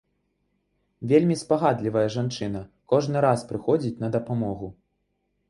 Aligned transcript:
Вельмі 1.11 1.35
спагадлівая 1.41 2.07
жанчына, 2.15 2.63
кожны 2.95 3.17
раз 3.27 3.45
прыходзіць 3.53 3.95
на 4.07 4.11
дапамогу. 4.19 4.67